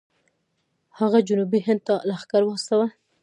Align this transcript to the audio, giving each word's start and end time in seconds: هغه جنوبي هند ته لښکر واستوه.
هغه 0.99 1.19
جنوبي 1.27 1.59
هند 1.67 1.81
ته 1.87 1.95
لښکر 2.09 2.41
واستوه. 2.45 2.87